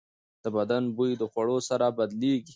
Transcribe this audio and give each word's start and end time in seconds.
د 0.43 0.45
بدن 0.55 0.83
بوی 0.95 1.11
د 1.21 1.23
خوړو 1.31 1.57
سره 1.69 1.85
بدلېږي. 1.97 2.49